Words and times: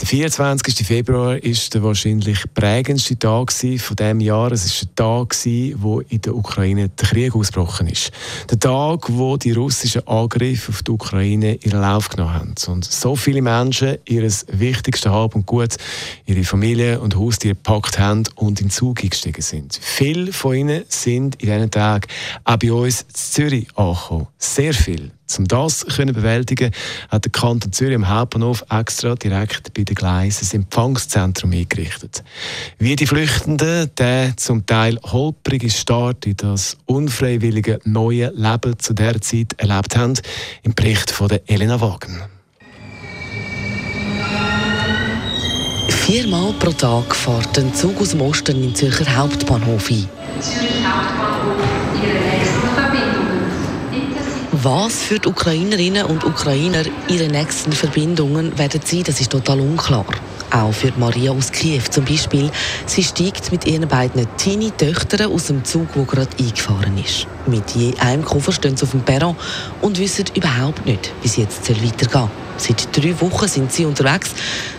Der 0.00 0.08
24. 0.08 0.84
Februar 0.86 1.36
ist 1.36 1.72
der 1.72 1.82
wahrscheinlich 1.84 2.42
prägendste 2.52 3.16
Tag 3.16 3.52
von 3.52 3.96
diesem 3.96 4.20
Jahr. 4.20 4.50
Es 4.50 4.64
ist 4.64 4.82
der 4.82 4.94
Tag, 4.96 5.36
wo 5.76 6.00
in 6.00 6.20
der 6.20 6.34
Ukraine 6.34 6.88
der 6.88 7.08
Krieg 7.08 7.34
ausgebrochen 7.34 7.86
ist. 7.86 8.10
Der 8.50 8.58
Tag, 8.58 9.06
wo 9.08 9.36
die 9.36 9.52
russischen 9.52 10.06
Angriffe 10.08 10.72
auf 10.72 10.82
die 10.82 10.90
Ukraine 10.90 11.54
ihren 11.62 11.80
Lauf 11.80 12.08
genommen 12.08 12.34
haben. 12.34 12.54
Und 12.66 12.84
so 12.84 13.14
viele 13.14 13.40
Menschen 13.40 13.98
ihr 14.04 14.22
wichtigstes 14.48 15.10
Hab 15.10 15.36
und 15.36 15.46
Gut, 15.46 15.76
ihre 16.26 16.42
Familie 16.42 17.00
und 17.00 17.16
Haustiere 17.16 17.54
gepackt 17.54 17.98
haben 17.98 18.24
und 18.34 18.60
in 18.60 18.70
Zug 18.70 18.96
gestiegen 18.96 19.42
sind. 19.42 19.78
Viele 19.80 20.32
von 20.32 20.56
ihnen 20.56 20.84
sind 20.88 21.36
in 21.36 21.50
diesen 21.50 21.70
Tagen 21.70 22.08
auch 22.42 22.56
bei 22.56 22.72
uns 22.72 23.02
in 23.02 23.14
Zürich 23.14 23.68
angekommen. 23.76 24.26
Sehr 24.38 24.74
viele. 24.74 25.12
Um 25.38 25.48
das 25.48 25.80
zu 25.80 26.04
bewältigen, 26.06 26.70
hat 27.08 27.24
der 27.24 27.32
Kanton 27.32 27.72
Zürich 27.72 27.96
am 27.96 28.08
Hauptbahnhof 28.08 28.64
extra 28.70 29.14
direkt 29.14 29.72
bei 29.74 29.82
den 29.82 29.94
Gleisen 29.94 30.46
ein 30.52 30.62
Empfangszentrum 30.62 31.52
eingerichtet. 31.52 32.22
Wie 32.78 32.94
die 32.94 33.06
Flüchtenden 33.06 33.90
den 33.98 34.36
zum 34.36 34.66
Teil 34.66 34.98
holprigen 35.02 35.70
Start 35.70 36.26
in 36.26 36.36
das 36.36 36.76
unfreiwillige 36.86 37.80
neue 37.84 38.32
Leben 38.34 38.78
zu 38.78 38.92
der 38.92 39.20
Zeit 39.20 39.54
erlebt 39.56 39.96
haben, 39.96 40.14
im 40.62 40.74
Bericht 40.74 41.10
von 41.10 41.28
der 41.28 41.42
Elena 41.48 41.80
Wagen. 41.80 42.22
Viermal 45.88 46.52
pro 46.58 46.70
Tag 46.70 47.16
fährt 47.16 47.58
ein 47.58 47.74
Zug 47.74 47.98
aus 48.00 48.10
dem 48.10 48.20
Osten 48.20 48.62
in 48.62 48.74
Zürcher 48.74 49.16
Hauptbahnhof 49.16 49.90
ein. 49.90 50.06
Zürich 50.38 50.84
Hauptbahnhof, 50.84 51.23
was 54.64 55.02
für 55.02 55.18
die 55.18 55.28
Ukrainerinnen 55.28 56.06
und 56.06 56.24
Ukrainer 56.24 56.84
ihre 57.08 57.28
nächsten 57.28 57.72
Verbindungen 57.72 58.58
werden 58.58 58.80
sein, 58.82 59.02
das 59.04 59.20
ist 59.20 59.30
total 59.30 59.60
unklar. 59.60 60.06
Auch 60.50 60.72
für 60.72 60.90
Maria 60.96 61.32
aus 61.32 61.52
Kiew 61.52 61.82
zum 61.90 62.06
Beispiel. 62.06 62.50
Sie 62.86 63.02
steigt 63.02 63.52
mit 63.52 63.66
ihren 63.66 63.86
beiden 63.86 64.26
Teenie-Töchtern 64.38 65.30
aus 65.30 65.46
dem 65.46 65.64
Zug, 65.64 65.92
der 65.92 66.04
gerade 66.04 66.30
eingefahren 66.38 66.96
ist. 66.96 67.26
Mit 67.46 67.70
je 67.72 67.94
einem 67.98 68.24
Koffer 68.24 68.52
stehen 68.52 68.76
sie 68.76 68.84
auf 68.84 68.92
dem 68.92 69.02
Perron 69.02 69.36
und 69.82 69.98
wissen 69.98 70.24
überhaupt 70.34 70.86
nicht, 70.86 71.12
wie 71.20 71.28
es 71.28 71.36
jetzt 71.36 71.68
weitergehen. 71.68 72.30
Seit 72.56 72.88
drei 72.96 73.20
Wochen 73.20 73.48
sind 73.48 73.70
sie 73.70 73.84
unterwegs. 73.84 74.30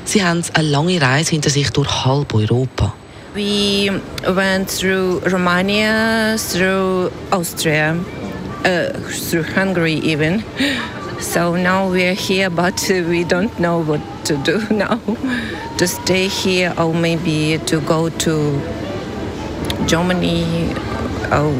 Sie 0.03 0.23
haben 0.23 0.41
eine 0.53 0.67
lange 0.67 0.99
Reise 0.99 1.31
hinter 1.31 1.51
sich 1.51 1.69
durch 1.69 2.05
halb 2.05 2.33
Europa. 2.33 2.93
We 3.35 3.91
went 4.25 4.69
through 4.69 5.21
Romania, 5.29 6.37
through 6.37 7.11
Austria, 7.31 7.95
uh, 8.65 8.91
through 9.29 9.43
Hungary 9.43 9.93
even. 9.93 10.43
So 11.21 11.55
now 11.55 11.89
we're 11.89 12.13
here, 12.13 12.49
but 12.49 12.83
we 12.89 13.23
don't 13.23 13.57
know 13.59 13.79
what 13.79 14.01
to 14.25 14.35
do 14.37 14.59
now. 14.69 14.99
to 15.77 15.87
stay 15.87 16.27
here 16.27 16.73
or 16.77 16.93
maybe 16.93 17.59
to 17.65 17.81
go 17.81 18.09
to 18.09 18.61
Germany. 19.87 20.73
Oh, 21.31 21.51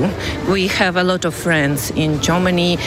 we 0.50 0.67
have 0.67 0.95
a 0.95 1.03
lot 1.03 1.25
of 1.25 1.34
friends 1.34 1.92
in 1.92 2.22
Germany. 2.22 2.78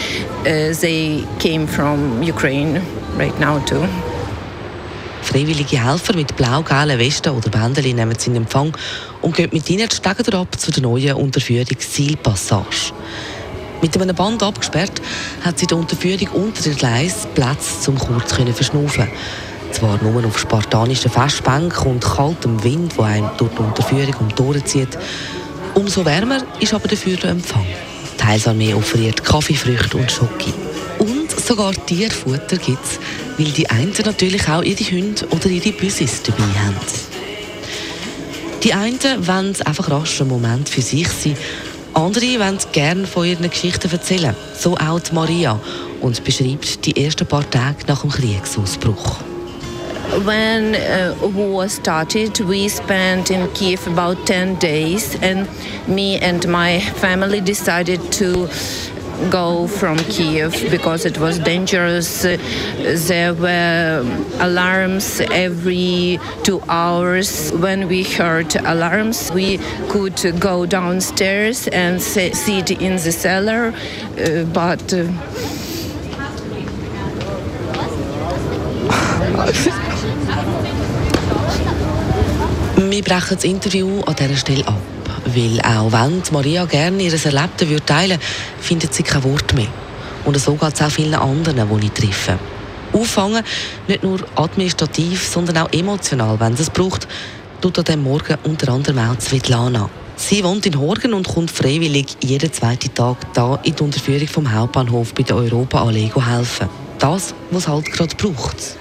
Uh, 0.40 0.72
they 0.80 1.24
came 1.38 1.66
from 1.66 2.22
Ukraine 2.22 2.80
right 3.16 3.38
now 3.38 3.58
too. 3.64 3.86
Freiwillige 5.22 5.78
Helfer 5.84 6.14
mit 6.14 6.34
blau-gelben 6.36 6.98
Westen 6.98 7.34
oder 7.34 7.50
Bändchen 7.50 7.96
nehmen 7.96 8.18
sie 8.18 8.30
in 8.30 8.36
Empfang 8.36 8.74
und 9.20 9.36
gehen 9.36 9.50
mit 9.52 9.68
ihnen 9.68 9.86
die 9.88 10.58
zu 10.58 10.70
der 10.70 10.82
neuen 10.82 11.12
Unterführungszielpassage. 11.12 12.92
Mit 13.80 14.00
einem 14.00 14.14
Band 14.14 14.42
abgesperrt 14.42 15.00
hat 15.42 15.58
sie 15.58 15.66
die 15.66 15.74
Unterführung 15.74 16.28
unter 16.32 16.62
der 16.62 16.74
Gleis 16.74 17.28
Platz 17.34 17.82
zum 17.82 17.96
kurz 17.96 18.32
verschnaufen. 18.32 19.08
Zwar 19.70 20.02
nur 20.02 20.24
auf 20.24 20.38
spartanischen 20.38 21.10
Festbänken 21.10 21.92
und 21.92 22.04
kaltem 22.04 22.62
Wind, 22.64 22.96
der 22.98 23.04
einem 23.04 23.30
durch 23.36 23.52
die 23.52 23.62
Unterführung 23.62 24.14
um 24.20 24.34
die 24.34 24.42
Ohren 24.42 24.64
zieht. 24.64 24.98
Umso 25.74 26.04
wärmer 26.04 26.42
ist 26.58 26.74
aber 26.74 26.88
dafür 26.88 27.16
der 27.16 27.30
Empfang. 27.30 27.66
Die 28.18 28.24
Heilsarmee 28.24 28.74
offeriert 28.74 29.22
Kaffeefrüchte 29.22 29.96
und 29.96 30.10
Schoki. 30.10 30.52
Und 30.98 31.30
sogar 31.30 31.72
Tierfutter 31.86 32.56
gibt 32.56 32.84
es, 32.84 32.98
weil 33.36 33.52
die 33.52 33.70
einen 33.70 33.92
natürlich 34.04 34.48
auch 34.48 34.62
ihre 34.62 34.84
Hunde 34.84 35.24
oder 35.30 35.46
ihre 35.46 35.70
Büsis 35.70 36.22
dabei 36.24 36.42
haben. 36.42 36.76
Die 38.64 38.74
einen 38.74 38.98
wollen 39.24 39.54
einfach 39.64 39.88
rasch 39.88 40.20
einen 40.20 40.30
Moment 40.30 40.68
für 40.68 40.82
sich 40.82 41.06
sein 41.08 41.36
andere 41.98 42.38
wollen 42.38 42.58
gerne 42.72 43.06
von 43.06 43.26
ihren 43.26 43.50
Geschichten 43.50 43.90
erzählen, 43.90 44.34
so 44.56 44.76
auch 44.76 45.00
die 45.00 45.12
Maria, 45.12 45.58
und 46.00 46.22
beschreibt 46.22 46.86
die 46.86 47.04
ersten 47.04 47.26
paar 47.26 47.48
Tage 47.50 47.78
nach 47.88 48.02
dem 48.02 48.10
Kriegsausbruch. 48.10 49.16
When 50.24 50.74
uh, 50.74 51.34
war 51.34 51.68
started, 51.68 52.40
we 52.48 52.68
spent 52.68 53.30
in 53.30 53.46
Kiev 53.52 53.86
about 53.86 54.24
10 54.24 54.58
days, 54.58 55.18
and 55.22 55.46
me 55.86 56.18
and 56.22 56.46
my 56.46 56.80
family 56.80 57.40
decided 57.40 58.00
to 58.12 58.48
go 59.30 59.66
from 59.66 59.96
Kiev 59.98 60.70
because 60.70 61.04
it 61.04 61.18
was 61.18 61.38
dangerous. 61.38 62.22
There 62.22 63.34
were 63.34 64.04
alarms 64.40 65.20
every 65.30 66.18
two 66.42 66.60
hours. 66.68 67.50
When 67.52 67.88
we 67.88 68.04
heard 68.04 68.54
alarms, 68.56 69.30
we 69.32 69.58
could 69.88 70.40
go 70.40 70.66
downstairs 70.66 71.68
and 71.68 72.00
sit 72.00 72.70
in 72.70 72.96
the 72.96 73.12
cellar, 73.12 73.72
uh, 74.18 74.44
but. 74.52 74.92
Uh, 74.92 75.12
Wir 82.76 83.02
brechen 83.02 83.36
das 83.36 83.44
Interview 83.44 84.00
an 84.06 84.16
dieser 84.16 84.36
Stelle 84.36 84.66
ab. 84.66 84.97
Weil 85.38 85.60
auch 85.60 85.92
wenn 85.92 86.20
Maria 86.32 86.64
gerne 86.64 87.00
ihr 87.00 87.12
Erlebte 87.12 87.68
würde 87.68 87.84
teilen 87.84 88.18
findet 88.60 88.92
sie 88.92 89.04
kein 89.04 89.22
Wort 89.22 89.54
mehr. 89.54 89.68
Und 90.24 90.36
so 90.38 90.54
geht 90.54 90.74
es 90.74 90.82
auch 90.82 90.90
vielen 90.90 91.14
anderen, 91.14 91.80
die 91.80 91.86
ich 91.86 91.92
treffe. 91.92 92.38
Auffangen, 92.92 93.44
nicht 93.86 94.02
nur 94.02 94.18
administrativ, 94.34 95.28
sondern 95.28 95.58
auch 95.58 95.72
emotional, 95.72 96.40
wenn 96.40 96.54
es 96.54 96.70
braucht, 96.70 97.06
tut 97.60 97.78
an 97.78 97.84
diesem 97.84 98.02
Morgen 98.02 98.36
unter 98.44 98.72
anderem 98.72 98.98
auch 98.98 99.20
Svetlana. 99.20 99.88
Sie 100.16 100.42
wohnt 100.42 100.66
in 100.66 100.76
Horgen 100.76 101.14
und 101.14 101.28
kommt 101.28 101.52
freiwillig 101.52 102.16
jeden 102.20 102.52
zweiten 102.52 102.92
Tag 102.92 103.32
da 103.34 103.60
in 103.62 103.76
die 103.76 103.82
Unterführung 103.82 104.26
vom 104.26 104.52
Hauptbahnhof 104.52 105.14
bei 105.14 105.22
der 105.22 105.36
Europa-Allee 105.36 106.10
helfen. 106.16 106.68
Das, 106.98 107.32
was 107.52 107.68
halt 107.68 107.92
gerade 107.92 108.16
braucht. 108.16 108.76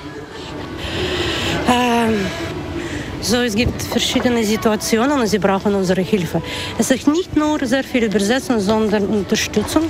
So, 3.22 3.38
es 3.38 3.56
gibt 3.56 3.82
verschiedene 3.82 4.44
Situationen 4.44 5.20
und 5.20 5.28
sie 5.28 5.40
brauchen 5.40 5.74
unsere 5.74 6.02
Hilfe. 6.02 6.42
Es 6.78 6.92
ist 6.92 7.08
nicht 7.08 7.36
nur 7.36 7.66
sehr 7.66 7.84
viel 7.84 8.04
Übersetzung, 8.04 8.60
sondern 8.60 9.06
Unterstützung 9.08 9.84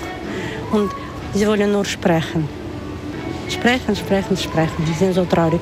und 0.71 0.89
sie 1.33 1.45
wollen 1.47 1.71
nur 1.71 1.85
sprechen. 1.85 2.47
Sprechen, 3.49 3.95
sprechen, 3.95 4.38
sprechen. 4.38 4.85
Sie 4.85 4.93
sind 4.93 5.13
so 5.13 5.25
traurig. 5.25 5.61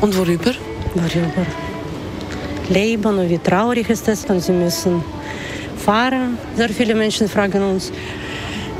Und 0.00 0.16
worüber? 0.16 0.52
Worüber? 0.94 1.46
Leben 2.68 3.18
und 3.18 3.28
wie 3.28 3.38
traurig 3.38 3.88
ist 3.90 4.08
es 4.08 4.24
und 4.24 4.40
sie 4.40 4.52
müssen 4.52 5.02
fahren. 5.84 6.38
Sehr 6.56 6.68
viele 6.68 6.94
Menschen 6.94 7.28
fragen 7.28 7.62
uns, 7.62 7.92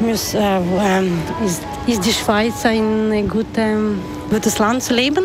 äh, 0.03 0.11
äh, 0.11 1.45
ist, 1.45 1.63
ist, 1.87 2.05
die 2.05 2.13
Schweiz 2.13 2.65
ein 2.65 3.29
gute, 3.29 3.97
gutes 4.31 4.59
Land 4.59 4.83
zu 4.83 4.95
leben? 4.95 5.25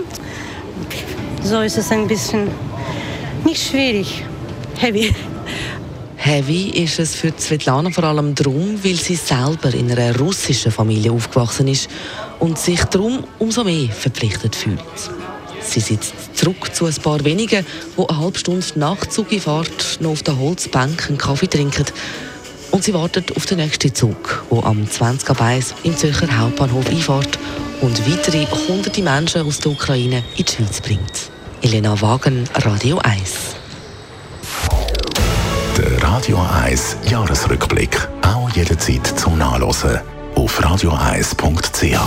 So 1.44 1.62
ist 1.62 1.78
es 1.78 1.92
ein 1.92 2.08
bisschen 2.08 2.50
nicht 3.46 3.70
schwierig. 3.70 4.24
Heavy. 4.78 5.14
Heavy 6.16 6.70
ist 6.84 7.00
es 7.00 7.16
für 7.16 7.32
Svetlana 7.38 7.90
vor 7.90 8.04
allem 8.04 8.36
darum, 8.36 8.84
weil 8.84 8.96
sie 8.96 9.16
selber 9.16 9.74
in 9.74 9.92
einer 9.92 10.18
russischen 10.18 10.72
Familie 10.72 11.12
aufgewachsen 11.12 11.68
ist 11.68 11.90
und 12.40 12.58
sich 12.58 12.84
darum 12.86 13.24
umso 13.40 13.64
mehr 13.64 13.90
verpflichtet 13.90 14.56
fühlt. 14.56 14.82
Sie 15.62 15.80
sitzt 15.80 16.14
zurück 16.34 16.74
zu 16.74 16.86
ein 16.86 16.96
paar 16.96 17.24
wenigen, 17.24 17.66
die 17.98 18.10
eine 18.10 18.20
halbe 18.20 18.40
Stunde 18.40 18.66
nach 18.76 19.06
Zugfahrt 19.06 20.00
noch 20.00 20.12
auf 20.12 20.24
der 20.24 20.38
Holzbank 20.38 21.08
einen 21.10 21.18
Kaffee 21.18 21.48
trinken. 21.48 21.86
Und 22.72 22.84
sie 22.84 22.94
wartet 22.94 23.36
auf 23.36 23.46
den 23.46 23.58
nächsten 23.60 23.94
Zug, 23.94 24.46
der 24.52 24.66
am 24.66 24.90
20 24.90 25.30
ab 25.30 25.42
1 25.42 25.76
im 25.84 25.96
Zürcher 25.96 26.38
Hauptbahnhof 26.38 26.90
einfährt 26.90 27.40
und 27.82 28.12
weitere 28.12 28.46
hunderte 28.68 29.02
Menschen 29.02 29.42
aus 29.42 29.60
der 29.60 29.72
Ukraine 29.72 30.24
in 30.38 30.46
die 30.46 30.52
Schweiz 30.52 30.82
bringt. 30.82 31.37
Elena 31.62 32.00
Wagen, 32.02 32.44
Radio 32.66 32.98
1. 33.00 33.56
Der 35.78 36.04
Radio 36.04 36.38
1 36.64 36.98
Jahresrückblick. 37.10 38.08
Auch 38.22 38.50
jederzeit 38.52 39.06
zum 39.08 39.38
Nachlesen 39.38 40.00
auf 40.36 40.62
radio1.ch. 40.62 41.98